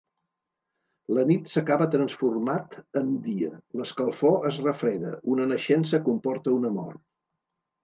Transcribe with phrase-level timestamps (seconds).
[1.17, 3.51] La nit s'acaba transformat en dia,
[3.81, 7.03] l'escalfor es refreda, una naixença comporta una mort.